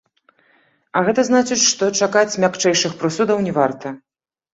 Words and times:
А 0.97 1.01
гэта 1.09 1.25
значыць, 1.29 1.57
што 1.71 1.89
чакаць 2.05 2.39
мякчэйшых 2.45 2.95
прысудаў 3.03 3.45
не 3.49 3.53
варта. 3.59 3.93